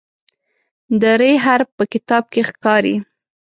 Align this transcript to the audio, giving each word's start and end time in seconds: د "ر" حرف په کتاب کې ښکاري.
د 1.01 1.03
"ر" 1.19 1.21
حرف 1.45 1.69
په 1.77 1.83
کتاب 1.93 2.23
کې 2.33 2.41
ښکاري. 2.49 2.95